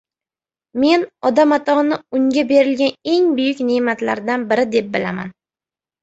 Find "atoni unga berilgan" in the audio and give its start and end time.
1.57-3.11